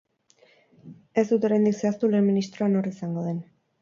Ez 1.21 1.25
dute 1.31 1.47
oraindik 1.49 1.77
zehaztu 1.81 2.09
lehen 2.15 2.27
ministroa 2.31 2.71
nor 2.73 2.91
izango 2.93 3.27
den. 3.29 3.39